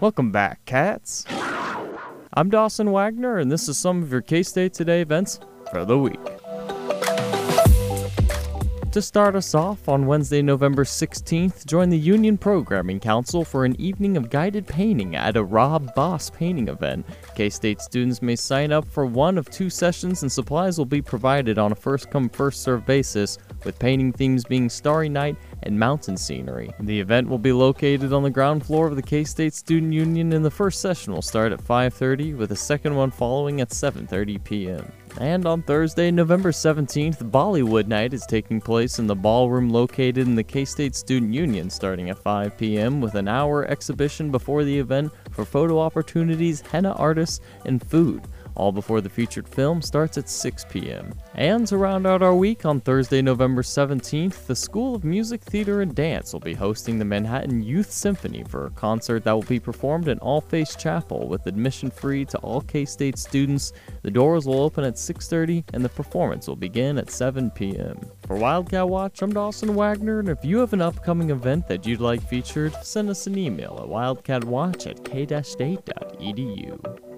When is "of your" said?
4.02-4.22